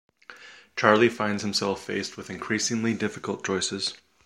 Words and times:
Charley 0.75 1.09
finds 1.09 1.43
himself 1.43 1.85
faced 1.85 2.17
with 2.17 2.31
increasingly 2.31 2.95
difficult 2.95 3.45
choices. 3.45 3.93